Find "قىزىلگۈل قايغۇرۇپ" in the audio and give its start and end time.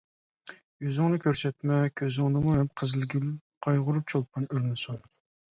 2.83-4.11